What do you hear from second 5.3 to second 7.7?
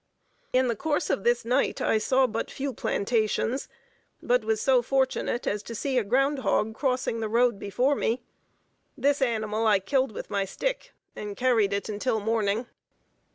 as to see a ground hog crossing the road